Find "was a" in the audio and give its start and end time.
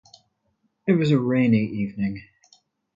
0.93-1.19